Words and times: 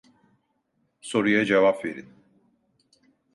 Soruya 1.01 1.45
cevap 1.45 1.83
verin. 1.85 2.09